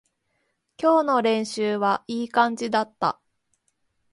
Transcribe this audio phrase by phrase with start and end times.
[0.81, 3.19] 今日の練習はいい感じだった